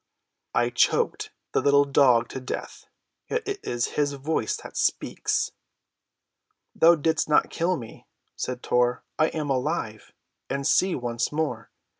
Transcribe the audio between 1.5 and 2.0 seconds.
the little